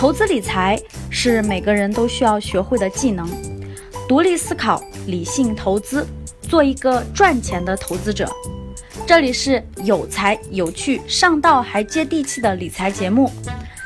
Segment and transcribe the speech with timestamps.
[0.00, 3.28] 投资理财是每个人都需要学会的技能，
[4.08, 6.06] 独立思考，理性投资，
[6.48, 8.26] 做一个赚钱的投资者。
[9.06, 13.30] 这里是有才有趣、上道还接地气的理财节目，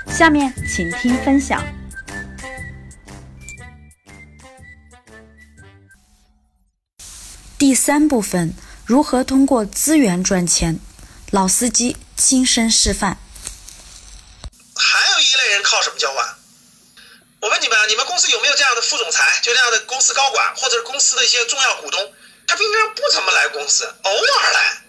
[0.07, 1.61] 下面请听分享。
[7.58, 8.54] 第三部分：
[8.86, 10.79] 如何通过资源赚钱？
[11.32, 13.18] 老司机亲身示范。
[15.54, 16.36] 人靠什么交换？
[17.40, 22.14] 我问你们，你们公司有没有这样的副总裁，就这样的公司高管，或者是公司的一些重要股东？
[22.46, 24.82] 他平常不怎么来公司，偶尔来。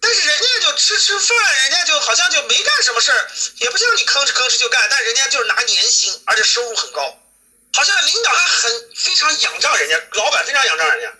[0.00, 7.18] 但是人家就吃吃饭，人家就好像就没干什么事儿，也不像你吭哧吭哧就干，但人家就是拿年薪，而且收入很高，
[7.74, 11.12] 好像领导还很非常仰仗人家，老板非常仰仗人家，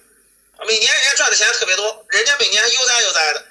[0.64, 3.44] 每年人家赚的钱特别多，人家每年悠哉悠哉的。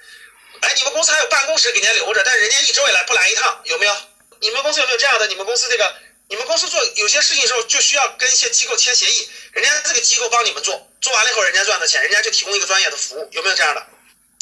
[0.61, 3.95] 哎，你们公司还有办公室给人家留着，但人家一周也来不来一趟，有没有？
[4.41, 5.27] 你们公司有没有这样的？
[5.27, 5.95] 你们公司这个，
[6.29, 13.85] 你们公司做有些事情的时候就需要跟一些机构签协议，人家这个机构帮你们做，做完了以后人家赚的钱，人家就提供一个专业的服务，有没有这样的？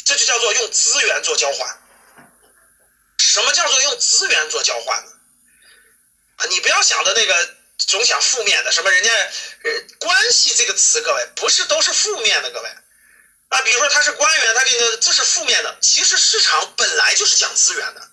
[0.04, 1.82] 这就叫做用资源做交换。
[3.18, 5.12] 什么叫做用资源做交换呢？
[6.36, 9.10] 啊，你不要想的那个总想负面的，什么人家
[9.64, 12.68] 呃关系这个词，各位不是都是负面的，各位
[13.48, 18.08] 啊，比如说他是官员，他给你这是负面的，其实市场本来就是讲资源的。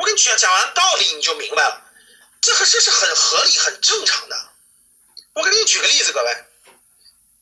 [0.00, 1.92] 我跟你讲讲完道理你就明白了，
[2.40, 4.48] 这和这是很合理很正常的。
[5.34, 6.44] 我给你举个例子，各位，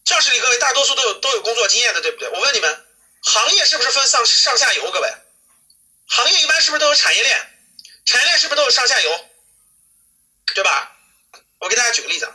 [0.05, 2.29] 教室里各位大多数都有都有工作经验的，对不对？
[2.31, 2.85] 我问你们。
[3.21, 4.91] 行业是不是分上上下游？
[4.93, 5.13] 各位，
[6.07, 7.37] 行业一般是不是都有产业链？
[8.07, 9.27] 产业链是不是都有上下游？
[10.55, 10.97] 对吧？
[11.59, 12.33] 我给大家举个例子啊，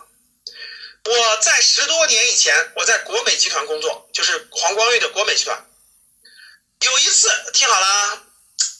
[1.05, 5.65] 我在十多年以前，我在国美集团工作，就是黄光裕的国美集团。
[6.81, 8.23] 有一次，听好了，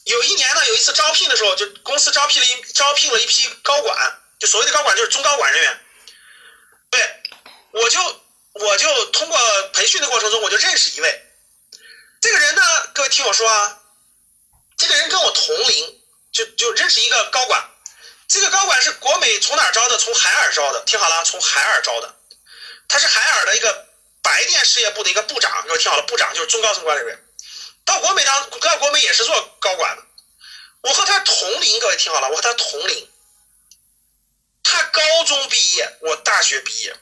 [0.04, 5.80] 有一年呢，有一次招聘的时候，就公司招聘了一招聘了一批高管，就所谓的高管就是中高管人员。
[6.90, 7.22] 对，
[7.72, 8.20] 我就
[8.52, 9.38] 我就通过
[9.72, 11.22] 培训的过程中，我就认识一位。
[12.20, 12.62] 这个人呢，
[12.94, 13.80] 各位听我说啊，
[14.76, 17.70] 这个人跟我同龄，就就认识一个高管。
[18.28, 19.96] 这个高管是国美从哪招的？
[19.98, 20.82] 从海尔招的。
[20.84, 22.14] 听好了，从海尔招的。
[22.88, 23.86] 他是海尔的一个
[24.22, 25.64] 白电事业部的一个部长。
[25.66, 27.23] 各位听好了，部长就是中高层管理人员。
[27.84, 30.02] 到国美当，到国美也是做高管的。
[30.82, 33.10] 我和他同龄，各位听好了，我和他同龄。
[34.62, 36.96] 他高中毕业，我大学毕业。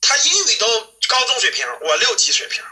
[0.00, 2.62] 他英语都高中水平，我六级水平。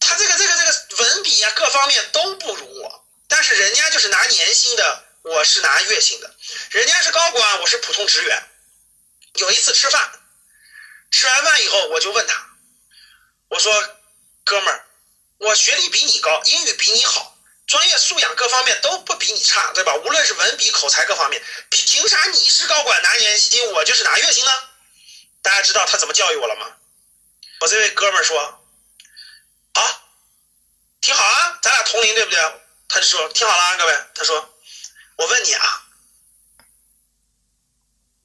[0.00, 6.34] 他这个这个这个文笔啊，各方面都不如我，但是人家就是拿年薪的，我是拿月薪的，
[6.70, 8.42] 人家是高管，我是普通职员。
[9.34, 10.10] 有一次吃饭，
[11.10, 12.48] 吃完饭以后，我就问他，
[13.48, 13.96] 我说
[14.44, 14.86] ：“哥们儿，
[15.38, 19.94] 我学历比你高，英语比你好，专业素养各方面都不比你差，对吧？
[19.94, 24.50] 无论是文笔、口才各方面，凭啥你是高管拿年薪，我就是拿月薪呢？”
[25.42, 26.76] 大家知道他怎么教育我了吗？
[27.60, 28.38] 我这位哥们儿说。
[29.74, 30.02] 啊，
[31.00, 32.40] 听好啊，咱俩同龄对不对？
[32.88, 34.54] 他就说听好了，啊各位，他说，
[35.16, 35.86] 我问你啊，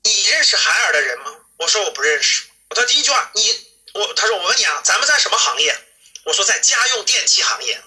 [0.03, 1.35] 你认识海尔的人吗？
[1.57, 2.43] 我说我不认识。
[2.69, 5.79] 他第一句话，你我他说我问你啊，咱们在什么行业？
[6.23, 7.81] 我说在家用电器行业。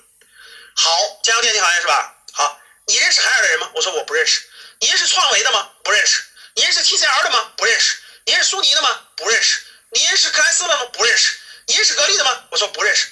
[0.75, 2.15] 好，家用电器行业是吧？
[2.33, 3.71] 好，你认识海尔的人吗？
[3.75, 4.43] 我说我不认识。
[4.81, 5.71] 你认识创维的吗？
[5.83, 6.23] 不认识。
[6.55, 7.53] 你认识 TCL 的吗？
[7.57, 7.97] 不认识。
[8.25, 9.01] 你认识苏宁的吗？
[9.17, 9.63] 不认识。
[9.91, 10.85] 你认识克莱斯勒吗？
[10.93, 11.39] 不认识。
[11.67, 12.45] 你认识格力的吗？
[12.51, 13.09] 我说不认识。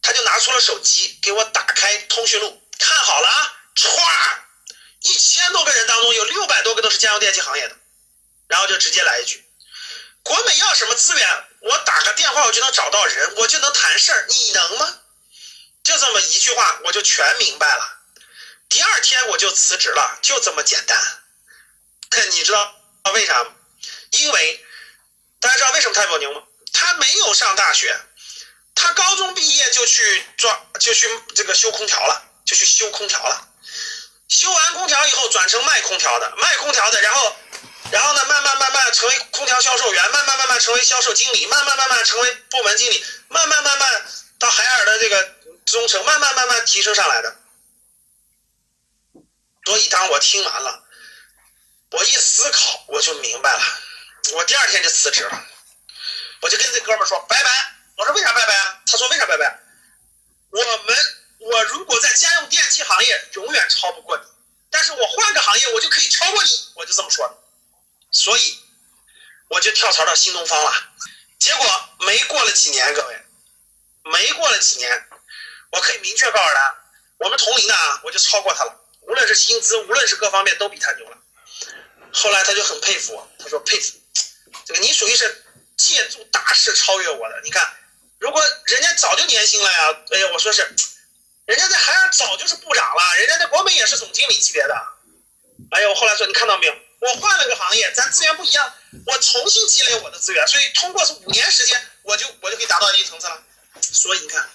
[0.00, 3.88] 他就拿出了手机给我打开通讯录，看好了啊，歘，
[5.00, 7.76] 一千多个人当中有六百多个都是家用电器行业的，
[8.46, 9.42] 然后就直接来一句，
[10.22, 14.98] 国美要什么资源，我打个电话我就能找到人，我就能谈事儿，你能吗？
[15.82, 17.98] 就这么一句话我就全明白了，
[18.68, 20.98] 第二天我就辞职了，就这么简单。
[22.30, 22.74] 你知道
[23.12, 23.50] 为啥吗？
[24.10, 24.64] 因为
[25.40, 26.42] 大家知道为什么太保牛吗？
[26.72, 27.98] 他没有上大学。
[28.74, 33.48] 他高中毕业就去装，就去这个修空调了，就去修空调了。
[34.28, 37.36] 修完空调以后转成卖空调的，卖空调的，然后，
[37.90, 44.06] 然后呢，慢慢慢慢成为空调销售员，慢慢慢慢成为销售经理，慢慢慢慢成为部门经理，慢慢慢慢
[44.38, 45.34] 到海尔的这个
[45.66, 47.36] 中层，慢慢慢慢提升上来的。
[49.64, 50.82] 所以当我听完了，
[51.90, 53.62] 我一思考，我就明白了，
[54.34, 55.46] 我第二天就辞职了，
[56.40, 57.50] 我就跟这哥们说拜拜。
[57.96, 58.82] 我说为啥拜拜？
[58.86, 59.58] 他说为啥拜拜？
[60.50, 60.96] 我们
[61.38, 64.24] 我如果在家用电器行业永远超不过你，
[64.70, 67.43] 但是我换个行业我就可以超过你，我就这么说的。
[68.14, 68.58] 所以
[69.48, 70.72] 我就跳槽到新东方了。
[71.38, 71.66] 结果
[71.98, 73.20] 没过了几年，各位，
[74.04, 75.08] 没过了几年，
[75.72, 76.76] 我可以明确告诉他，
[77.18, 78.80] 我们同龄的啊，我就超过他了。
[79.02, 81.18] 无论是薪资，无论是各方面都比他牛了。
[82.12, 83.98] 后来他就很佩服我，他说佩服，
[84.64, 85.44] 这个你属于是
[85.76, 87.40] 借助大势超越我的。
[87.42, 87.76] 你看，
[88.20, 89.78] 如果人家早就年薪了呀，
[90.12, 90.62] 哎呀，我说是，
[91.44, 94.74] 人家在海尔早就是部长了，人家在国美也是总经理级别的。
[95.72, 98.74] 哎呀，我后来说你看到没有，我换了个行业，咱资源不一样，
[99.06, 103.42] 我重新积累我的资源，所以通过是五年时间，我就我就可以达到一定层次了。
[103.80, 104.48] 所以你看，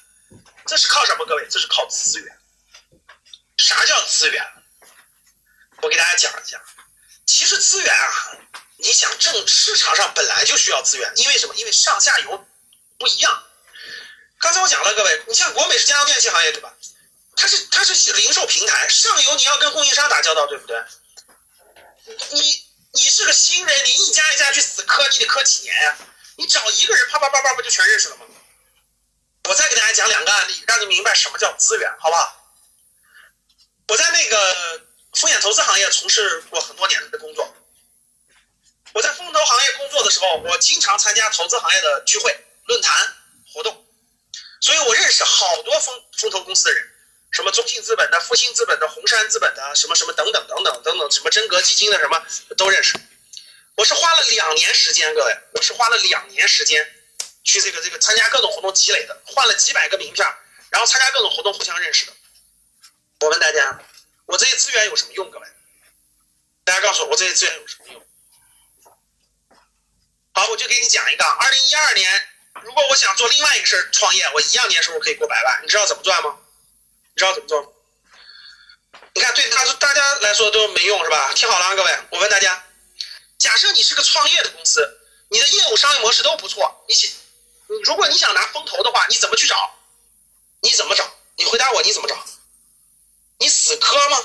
[0.66, 1.26] 这是靠什么？
[1.26, 2.40] 各位，这是靠资源。
[3.58, 4.46] 啥叫资源？
[5.82, 6.62] 我给大家讲一下。
[7.26, 8.38] 其实资源啊，
[8.78, 11.54] 你想挣市场上本来就需要资源，因为什么？
[11.56, 12.48] 因为上下游
[12.98, 13.44] 不一样。
[14.40, 16.74] 刚才我讲了，各位，你像国美是家用电器行业对吧？
[17.36, 20.82] 它是它是零售平台，上游你要跟供应商打交道，对不对？
[22.32, 25.98] 你你是个新人，你一家一家去死磕，你得磕几年呀？
[26.38, 28.26] 你找一个人啪啪啪啪不就全认识了吗？
[29.44, 32.54] 我再给大家讲两个案例，让你明白什么叫资源，好不好？
[33.88, 34.82] 我在那个
[35.14, 37.56] 风险投资行业从事过很多年的工作。
[38.94, 43.16] 我在风投行业工作的时候，我经常参加投资行业的聚会、论坛、
[43.54, 43.86] 活动，
[44.62, 46.90] 所以我认识好多风风投公司的人，
[47.32, 52.26] 什么中信资本的、复兴资本的、红杉资本的，什么什么等等等等等等，什么真格基金的，什么
[52.58, 53.00] 都认识。
[53.76, 56.86] 我是花了两年时间，各位，我是花了两年时间
[57.44, 60.28] 去这个这个参加各种活动积累的，换了几百个名片，
[60.70, 62.14] 然后参加各种活动互相认识的。
[63.22, 63.80] 我问大家，
[64.26, 65.30] 我这些资源有什么用？
[65.30, 65.48] 各位，
[66.64, 68.06] 大家告诉我，我这些资源有什么用？
[70.34, 71.24] 好，我就给你讲一个。
[71.24, 72.28] 二零一二年，
[72.64, 75.62] 如果我想做另外一个事儿创业，我一样年收入可以过百万。
[75.64, 76.39] 你知道怎么赚吗？
[77.20, 77.68] 你知道怎么做吗？
[79.14, 81.34] 你看，对大大家来说都没用是吧？
[81.34, 82.64] 听好了啊，各位，我问大家，
[83.38, 84.90] 假设你是个创业的公司，
[85.28, 87.12] 你的业务商业模式都不错，你想，
[87.84, 89.70] 如果你想拿风投的话，你怎么去找？
[90.62, 91.14] 你怎么找？
[91.36, 92.16] 你回答我，你怎么找？
[93.40, 94.24] 你死磕吗？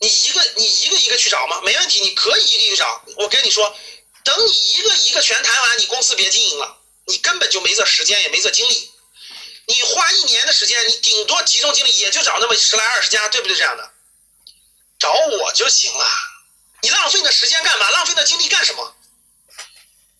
[0.00, 1.60] 你一个你一个一个去找吗？
[1.60, 3.00] 没问题，你可以一个一个找。
[3.16, 3.72] 我跟你说，
[4.24, 8.91] 等你一个一个全谈完，你公司别经营了，你根本就没这时间，也没这精力。
[9.66, 13.56] 你花一年的时间，你顶多集中精力也就找那么十来二十家，对不对？
[13.56, 13.90] 这样的，
[14.98, 16.06] 找我就行了。
[16.82, 17.90] 你浪费那时间干嘛？
[17.90, 18.94] 浪费那精力干什么？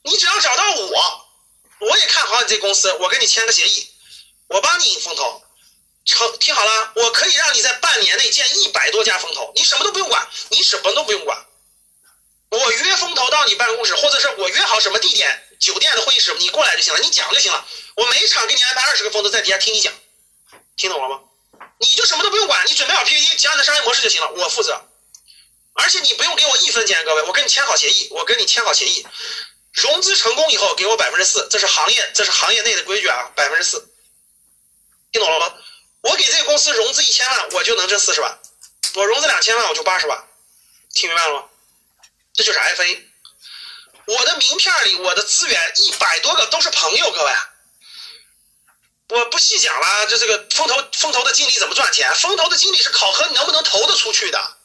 [0.05, 1.27] 你只要找到我，
[1.81, 3.89] 我也看好你这公司，我跟你签个协议，
[4.49, 5.43] 我帮你引风投。
[6.05, 11.47] 成，听好了，我可以让你在半年内建一百多家风投，你什么都不用管，你什么都不用管。
[12.51, 17.65] 我约风投到你办公室，或者是我约好什么地点，酒店的会议室，你过来就行了，你讲就行了。
[17.95, 19.93] 我每场给你安排二十个风投在底下听你讲，
[20.77, 21.21] 听懂了吗？
[21.79, 24.89] 你就什么都不用管，你准备好 PPT，讲你的商业模式就行了，我负责。
[25.75, 29.07] 而且你不用给我一分钱，各位，我跟你签好协议，我跟你签好协议，
[29.73, 33.89] 融资成功以后给我百分之四，这是行业，这是行业内的规矩啊，百分之四，
[35.13, 35.55] 听懂了吗？
[36.03, 38.37] 我给这个公司融资一千万，我就能挣四十万；
[38.95, 40.25] 我融资两千万，我就八十万。
[40.93, 41.45] 听明白了吗？
[42.35, 43.12] 这就是 FA。
[44.07, 47.33] 我的名片里，我的资源一百多个都是朋友，各位。
[49.09, 52.15] 我不细讲了，就这个风投，风投的经理怎么赚钱？
[52.15, 54.57] 风投的经理是考核你能不能投得出去的。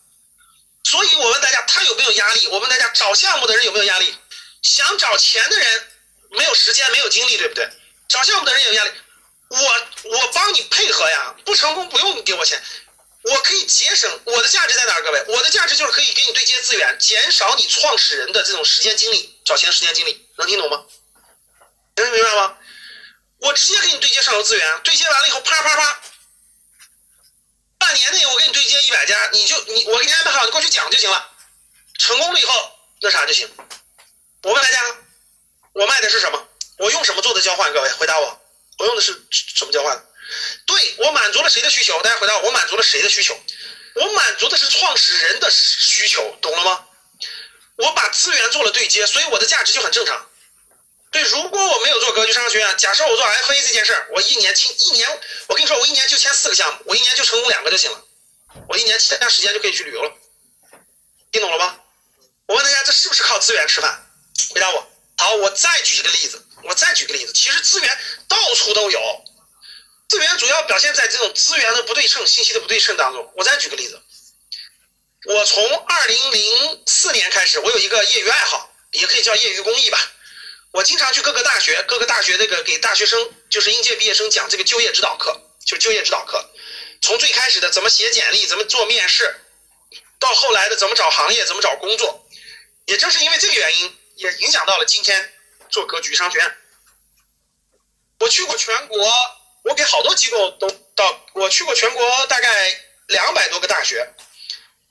[0.83, 2.47] 所以我问大家，他有没有压力？
[2.47, 4.15] 我问大家，找项目的人有没有压力？
[4.61, 5.87] 想找钱的人
[6.31, 7.69] 没有时间，没有精力，对不对？
[8.07, 8.91] 找项目的人有压力。
[9.49, 9.59] 我
[10.11, 12.61] 我帮你配合呀，不成功不用你给我钱，
[13.29, 15.01] 我可以节省我的价值在哪儿？
[15.03, 20.85] 各位，我的价值就是可以给你对接资源，减少你创始人的这种时间精力，找钱的时间精力，能听懂吗？
[21.95, 22.57] 能明白吗？
[23.39, 25.99] 我直接给你对接上游资源，对接完了以后，啪啪啪，
[27.77, 31.31] 半年内我给你对接一百家，你就你我给你安排好，你过去讲就行了。
[31.99, 33.51] 成功了以后，那啥就行。
[34.43, 34.79] 我问大家，
[35.73, 36.47] 我卖的是什么？
[36.77, 37.73] 我用什么做的交换？
[37.73, 38.41] 各位回答我。
[38.77, 40.05] 我用的是什么交换？
[40.77, 41.99] 对我满足了谁的需求？
[42.03, 43.35] 大家回答我，我满足了谁的需求？
[43.95, 46.85] 我满足的是创始人的需求，懂了吗？
[47.77, 50.29] 我把资源做了对接，所以我的价值就很正常。
[51.09, 55.09] 对，如果我没有做格局商学院，假设我做 FA 这件事儿，我一年签一年，
[55.47, 58.03] 我跟你说，我一年就签四个项目，我一年就成功两个就行了，
[58.69, 60.11] 我一年其他时间就可以去旅游了，
[61.31, 61.79] 听懂了吗？
[62.45, 64.07] 我问大家，这是不是靠资源吃饭？
[64.53, 64.87] 回答我。
[65.17, 66.43] 好，我再举一个例子。
[66.63, 68.99] 我再举个例子，其实资源到处都有，
[70.07, 73.31] 资源主要表现在这种资源的不对称、信息的不对称当中。
[73.35, 74.01] 我再举个例子，
[75.25, 79.99] 我从二零零四年开始，我有一个业余爱好，也可以叫业余公益吧。
[80.71, 86.49] 我经常去各个大学，各个大学那个给大学生，就是应届毕业生讲这个就业指导课，就就业指导课。
[87.01, 89.35] 从最开始的怎么写简历、怎么做面试，
[90.19, 92.27] 到后来的怎么找行业、怎么找工作，
[92.85, 95.33] 也正是因为这个原因，也影响到了今天。
[95.69, 96.57] 做格局商学院，
[98.21, 99.05] 我去过全国，
[99.67, 104.13] 我给好多机构都到，我去过全国大概两百多个大学。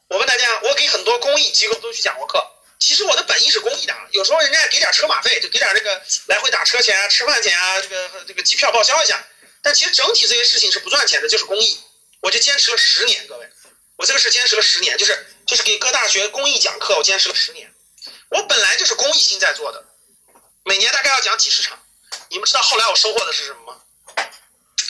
[0.08, 2.46] 我问大家，我给很多公益机构都去讲过课，
[2.78, 9.26] 其实我的本意是公益的，有时候人家给点车马费，就给点这个来回打车钱啊、吃饭钱啊，这个这个机票报销一下。
[9.62, 11.80] 但其实整体这些事情是不赚钱的，就是公益。
[12.20, 13.48] 我就坚持了十年，各位，
[13.96, 17.72] 我这个是坚持了十年，就是就是给各大学公益讲课，我坚持了十年。
[18.28, 19.84] 我本来就是公益心在做的，
[20.64, 21.82] 每年大概要讲几十场。
[22.28, 23.80] 你们知道后来我收获的是什么吗？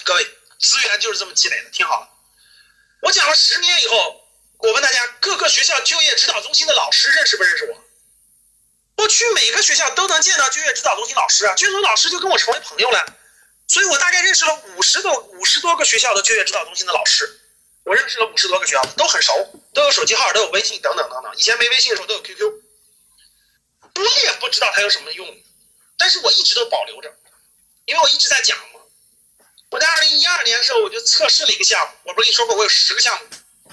[0.07, 0.25] 各位，
[0.61, 1.71] 资源就是这么积累的。
[1.71, 2.09] 听好了，
[3.03, 4.25] 我讲了十年以后，
[4.59, 7.83] 我问大家，各个学校就业指导中心的老师认识不认识我？
[8.99, 13.05] 我去每个学校都能见到就业指导中心老师啊，就业老师就跟我成为朋友了。
[13.67, 17.41] 所以我大概认识了五十多五十多个学校的就业指导中心的老师，
[17.83, 21.37] 我认识了五十多个学校，都很熟，都有手机号，都有微信，等等等等。
[21.37, 22.45] 以前没微信的时候都有 QQ，
[23.97, 25.37] 我也不知道它有什么用，
[25.99, 27.13] 但是我一直都保留着，
[27.87, 28.57] 因为我一直在讲。
[29.71, 33.27] 我在二零一二年的时候我就测试了一个项目，我不是跟你说过我有十个项目，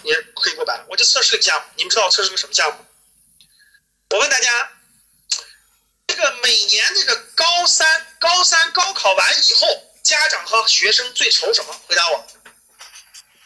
[0.03, 1.67] 你可以过百，我就测试了一个项目。
[1.75, 2.85] 你们知道我测试个什么项目？
[4.09, 4.71] 我问大家。
[6.05, 9.67] 这个每年这个高三高三高考完以后，
[10.03, 11.73] 家长和学生最愁什么？
[11.87, 12.27] 回答我。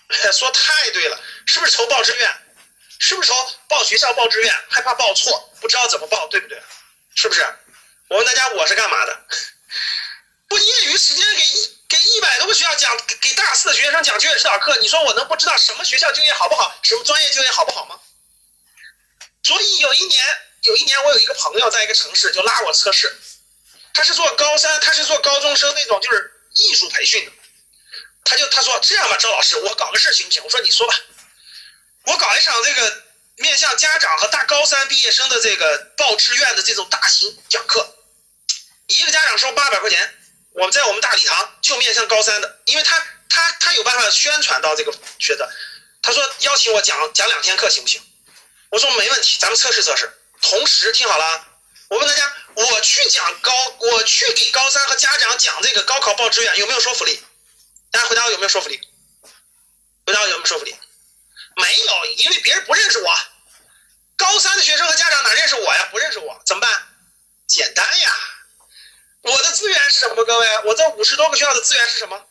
[0.33, 2.29] 说太对了，是不是愁报志愿？
[2.99, 3.35] 是不是愁
[3.69, 6.61] 报学校报志愿，害怕报错，不知道怎么报，对不对？
[7.15, 7.41] 是不是？
[8.09, 9.25] 我问大家，我是干嘛的？
[10.49, 11.45] 我业余时间给
[11.89, 17.99] 给一百多个学校讲，给大四的学生讲就业指导课，你说我能不知道什么学校就业好不好，什么专业就业好不好吗？
[19.43, 20.23] 所以有一年。
[20.63, 23.15] 有一年，我有一个朋友在一个城市就拉我测试，
[23.93, 27.31] 他是做高三，他是做高中生那种就是艺术培训的，
[28.25, 30.43] 他就他说这样吧，周老师，我搞个事行不行？
[30.43, 30.95] 我说你说吧，
[32.05, 33.03] 我搞一场这个
[33.35, 37.95] 面向家长和大高三毕业生的这个报志愿的这种大型讲课，
[38.87, 40.26] 一个家长收八百块钱，
[40.57, 42.99] 我们在我们大礼堂就面向高三的，因为他
[43.29, 45.47] 他他有办法宣传到这个学的，
[46.01, 48.01] 他说邀请我讲讲两天课行不行？
[48.71, 50.11] 我说没问题，咱们测试测试。
[50.41, 51.45] 同时听好了，
[51.89, 57.23] 我问大家，我去讲高，我去给高三和家长讲这个高考报志愿有没有说服力？
[57.91, 58.81] 大家回答我有没有说服力？
[60.07, 60.75] 回答我有没有说服力？
[61.55, 63.15] 没有，因为别人不认识我。
[64.15, 65.87] 高三的学生和家长哪认识我呀？
[65.91, 66.87] 不认识我，怎么办？
[67.47, 68.11] 简单呀，
[69.21, 70.15] 我的资源是什么？
[70.89, 72.25] 五十多个学校的资源是什么？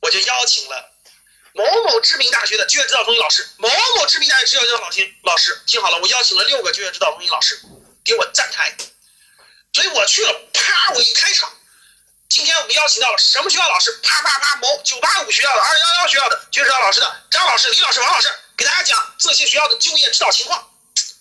[0.00, 0.90] 我就邀请了。
[1.52, 7.60] 某某知名大学的就业指导中心老师，某某知名大学就业指导中心老师，听好了，我邀请了六个就业指导中心老师
[8.04, 8.72] 给我站台，
[9.72, 11.52] 所以我去了，啪，我一开场，
[12.28, 13.92] 今天我们邀请到了什么学校老师？
[14.02, 20.70] 啪啪啪，某九八五学校的、二幺幺学校的就业指导老师的张老师、李老师、王老师，给大家讲这些学校的就业指导情况。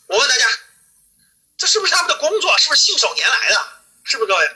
[0.05, 0.45] 我问大家，
[1.57, 2.55] 这是不是他们的工作？
[2.59, 3.67] 是不是信手拈来的？
[4.03, 4.51] 是不是各位？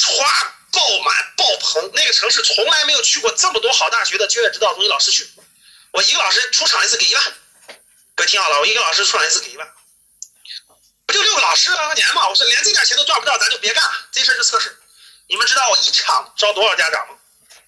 [0.00, 0.52] 歘。
[0.72, 5.28] 爆满爆棚，那个城市从来没有去过这么多好大学的就业指导中心老师去。
[5.90, 7.24] 我一个老师出场一次给一万，
[8.14, 9.68] 各位听好了，我一个老师出场一次给一万，
[11.06, 12.28] 不就六个老师两个年嘛？
[12.28, 14.78] 我说连这点钱都赚不到，咱就别干了，这事就测试。
[15.26, 17.18] 你们知道我一场招多少家长吗？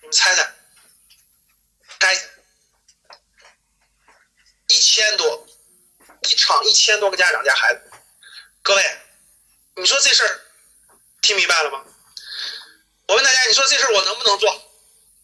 [0.00, 0.54] 你们猜猜？
[1.98, 2.14] 该
[4.68, 5.44] 一千多，
[6.28, 7.90] 一场一千多个家长加孩子。
[8.62, 8.98] 各位，
[9.74, 10.40] 你说这事儿
[11.20, 11.84] 听明白了吗？
[13.62, 14.70] 说这事我能不能做？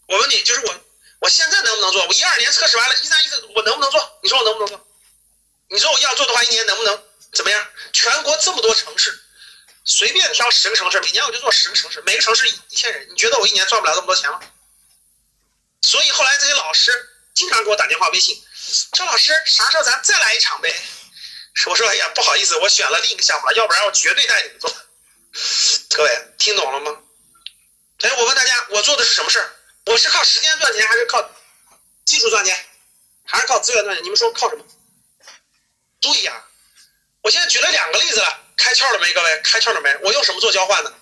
[0.06, 0.74] 我问你，就是我，
[1.20, 2.06] 我现在能不能做？
[2.06, 4.18] 我一二年测试完了，一三一四，我能不能做？
[4.22, 4.86] 你说我能不能做？
[5.70, 7.66] 你说我要做的话，一年能不能怎么样？
[7.92, 9.18] 全国这么多城市，
[9.84, 14.40] 随便挑十个城市，每年我就做十个城市，每个城市一千人，你觉得我一年赚不了那么多钱吗？
[15.82, 16.92] 所以后来这些老师
[17.34, 18.42] 经常给我打电话、微信，
[18.94, 20.74] 说老师，啥时候咱再来一场呗？
[21.66, 24.72] 我说，哎呀，不好意思，我选了另一个项目了，要不然我绝对带你们做。
[25.90, 27.02] 各位听懂了吗？
[28.00, 29.52] 哎，我问大家，我做的是什么事儿？
[29.86, 31.30] 我是靠时间赚钱，还是靠
[32.04, 32.66] 技术赚钱，
[33.24, 34.04] 还是靠资源赚钱？
[34.04, 34.64] 你们说靠什么？
[36.00, 36.46] 注意啊！
[37.22, 39.12] 我现在举了两个例子了，开窍了没？
[39.12, 39.96] 各位，开窍了没？
[40.02, 40.94] 我用什么做交换呢？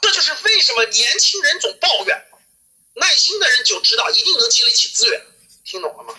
[0.00, 2.26] 这就是为什么年轻人总抱怨，
[2.94, 5.24] 耐心的人就知道一定能积累起资源。
[5.64, 6.18] 听懂了吗？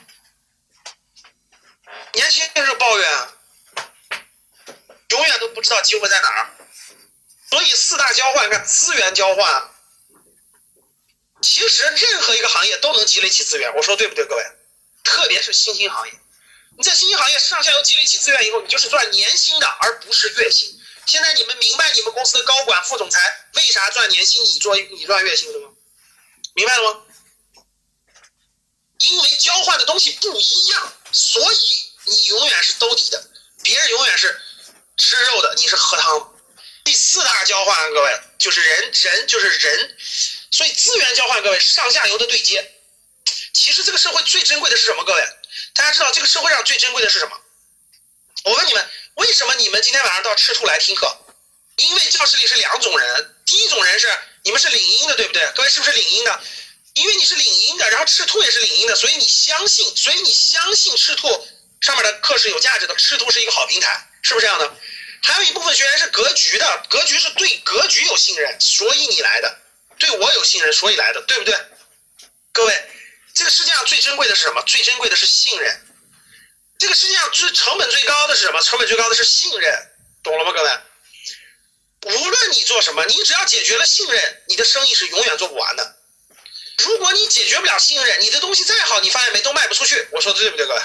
[2.14, 3.30] 年轻人抱怨，
[5.10, 6.50] 永远都不知道机会在哪儿。
[7.54, 9.70] 所以四大交换，看资源交换，
[11.40, 14.44] 其实任何一个行业都能积累起资源，我说对不对，各位？
[15.04, 16.14] 特别是新兴行业，
[16.76, 20.68] 你在新兴行业上下游积累起资源以后，你就是赚年薪的，而不是月薪。
[21.06, 23.20] 现在你们明白你们公司的高管、副总裁
[23.54, 25.76] 为啥赚年薪，你赚你赚月薪了吗？
[26.56, 27.02] 明白了吗？
[28.98, 31.58] 因为交换的东西不一样，所以
[32.06, 33.30] 你永远是兜底的，
[33.62, 34.42] 别人永远是
[34.98, 36.33] 吃肉的，你是喝汤。
[36.84, 39.98] 第四大交换，各位就是人人就是人，
[40.52, 42.72] 所以资源交换，各位上下游的对接。
[43.54, 45.04] 其实这个社会最珍贵的是什么？
[45.04, 45.22] 各位，
[45.74, 47.40] 大家知道这个社会上最珍贵的是什么？
[48.44, 51.18] 我问你们，为什么你们今天晚上到赤兔来听课？
[51.78, 54.08] 因为教室里是两种人，第一种人是
[54.44, 55.50] 你们是领英的，对不对？
[55.56, 56.42] 各位是不是领英的？
[56.94, 61.48] 因为你是领英的，然后赤兔也是领英的，所以你相信，所以你相信赤兔
[61.82, 64.76] 上面的课是有价值的，赤兔是一个好平台，是不是这样的？
[65.24, 69.58] 还有一部分学员是格局的，格局是对格局有信任，所以你来的，
[69.98, 71.58] 对我有信任，所以来的，对不对？
[72.52, 72.90] 各位，
[73.34, 74.62] 这个世界上最珍贵的是什么？
[74.64, 75.88] 最珍贵的是信任。
[76.78, 78.62] 这个世界上最成本最高的是什么？
[78.62, 80.52] 成本最高的是信任，懂了吗？
[80.52, 85.96] 各位，无论你做什么，你只要解决了信任，你的生意是永远做不完的。
[86.80, 90.06] 如果你解决不了信任，你的东西再好，你发现没都卖不出去。
[90.12, 90.82] 我说的对不对，各位？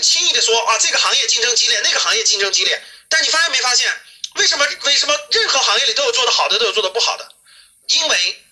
[0.00, 3.92] 轻易的说啊，这个行业竞争激烈，那个行业竞争激烈，但你发现没发现，
[4.34, 7.32] 为什么为什么任何行业里都有做的好的，都有做的不好的？
[7.88, 8.44] 因为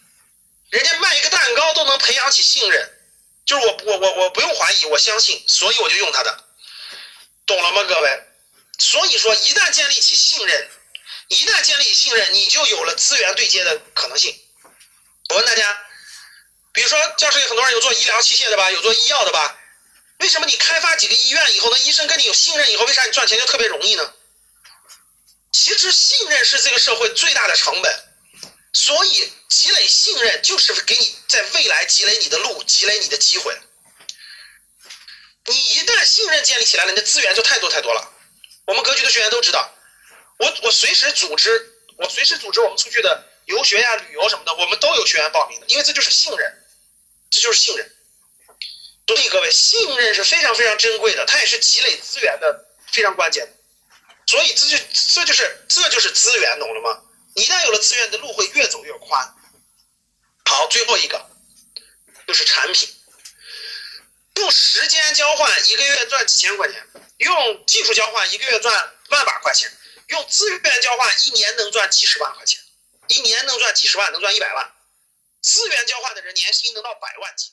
[0.71, 2.91] 人家卖一个蛋糕都能培养起信任，
[3.45, 6.45] 就是我我我我不用怀疑，我相信，所以我就用他的，
[7.47, 8.23] 懂了吗，各位？
[8.79, 10.69] 所以说，一旦建立起信任，
[11.29, 14.38] 一旦建立起信任，你就有了资源对接的可能性。
[15.31, 15.83] 我问大家，
[16.73, 19.59] 比如说教室里很多人有做医疗器械的吧，有做医药的吧？
[20.19, 24.15] 为什么你开发几个医院以后，那医生跟你有信任以后，为啥你赚钱就特别容易呢？
[25.53, 28.05] 其实信任是这个社会最大的成本，
[28.73, 33.59] 所以积累信任就是给你在未来积累你的路，积累你的机会。
[35.47, 38.13] 你一旦信任建立起来了，你的资源就太多太多了。
[38.67, 39.75] 我们格局的学员都知道，
[40.39, 46.65] 我我随时组织，我随时组织我们出去的游学呀、旅游什么的，我们都有学员报名的，因为这就是信任，
[47.31, 47.96] 这就是信任。
[49.07, 53.49] 所以各位，信任是非常非常珍贵的，它也是积累资源的非常关键。
[54.27, 54.85] 所以这就
[55.15, 57.03] 这就是这就是资源，懂了吗？
[57.37, 59.35] 一旦有了资源，的路会越走越宽。
[60.47, 61.31] 好，最后一个
[62.27, 62.89] 就是产品，
[64.35, 66.85] 用时间交换一个月赚几千块钱，
[67.19, 68.75] 用技术交换一个月赚
[69.11, 69.71] 万把块钱，
[70.09, 72.61] 用资源交换一年能赚几十万块钱，
[73.07, 74.73] 一年能赚几十万，能赚一百万。
[75.43, 77.52] 资源交换的人年薪能到百万级。